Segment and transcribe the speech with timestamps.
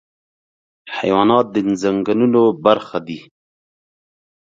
[0.97, 3.19] حیوانات د ځنګلونو برخه دي.